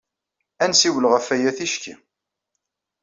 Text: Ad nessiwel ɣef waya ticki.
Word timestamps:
Ad 0.63 0.69
nessiwel 0.69 1.05
ɣef 1.07 1.27
waya 1.29 1.51
ticki. 1.57 1.95